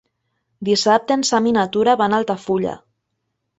Dissabte 0.69 1.17
en 1.19 1.27
Sam 1.29 1.51
i 1.51 1.53
na 1.59 1.67
Tura 1.77 1.95
van 2.01 2.19
a 2.19 2.21
Altafulla. 2.23 2.77